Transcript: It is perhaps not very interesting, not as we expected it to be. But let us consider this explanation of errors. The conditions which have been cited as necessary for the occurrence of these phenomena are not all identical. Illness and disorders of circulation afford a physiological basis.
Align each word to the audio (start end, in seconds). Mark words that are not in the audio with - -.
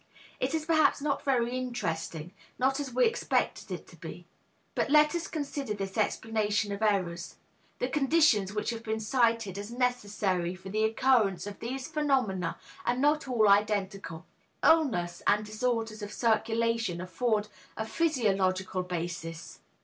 It 0.39 0.55
is 0.55 0.65
perhaps 0.65 0.99
not 0.99 1.23
very 1.23 1.55
interesting, 1.55 2.31
not 2.57 2.79
as 2.79 2.91
we 2.91 3.05
expected 3.05 3.69
it 3.69 3.85
to 3.89 3.95
be. 3.95 4.25
But 4.73 4.89
let 4.89 5.13
us 5.13 5.27
consider 5.27 5.75
this 5.75 5.95
explanation 5.95 6.71
of 6.71 6.81
errors. 6.81 7.35
The 7.77 7.87
conditions 7.87 8.51
which 8.51 8.71
have 8.71 8.81
been 8.81 8.99
cited 8.99 9.59
as 9.59 9.71
necessary 9.71 10.55
for 10.55 10.69
the 10.69 10.85
occurrence 10.85 11.45
of 11.45 11.59
these 11.59 11.87
phenomena 11.87 12.57
are 12.83 12.97
not 12.97 13.27
all 13.27 13.47
identical. 13.47 14.25
Illness 14.63 15.21
and 15.27 15.45
disorders 15.45 16.01
of 16.01 16.11
circulation 16.11 16.99
afford 16.99 17.47
a 17.77 17.85
physiological 17.85 18.81
basis. 18.81 19.59